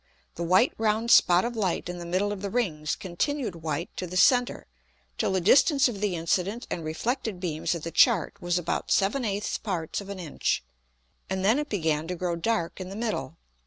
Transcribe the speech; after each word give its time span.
The 0.33 0.41
white 0.41 0.73
round 0.79 1.11
Spot 1.11 1.45
of 1.45 1.55
Light 1.55 1.87
in 1.87 1.99
the 1.99 2.07
middle 2.07 2.31
of 2.31 2.41
the 2.41 2.49
Rings 2.49 2.95
continued 2.95 3.57
white 3.57 3.95
to 3.97 4.07
the 4.07 4.17
center 4.17 4.65
till 5.19 5.31
the 5.31 5.39
distance 5.39 5.87
of 5.87 6.01
the 6.01 6.15
incident 6.15 6.65
and 6.71 6.83
reflected 6.83 7.39
beams 7.39 7.75
at 7.75 7.83
the 7.83 7.91
Chart 7.91 8.33
was 8.41 8.57
about 8.57 8.87
7/8 8.87 9.61
parts 9.61 10.01
of 10.01 10.09
an 10.09 10.17
Inch, 10.17 10.63
and 11.29 11.45
then 11.45 11.59
it 11.59 11.69
began 11.69 12.07
to 12.07 12.15
grow 12.15 12.35
dark 12.35 12.81
in 12.81 12.89
the 12.89 12.95
middle. 12.95 13.37